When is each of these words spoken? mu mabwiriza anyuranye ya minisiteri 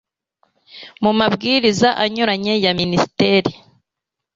mu 1.03 1.11
mabwiriza 1.19 1.89
anyuranye 2.03 2.53
ya 2.63 2.71
minisiteri 2.79 3.51